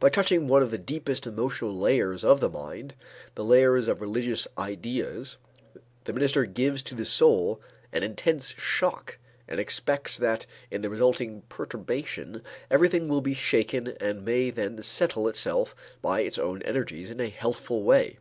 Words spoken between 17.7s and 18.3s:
way.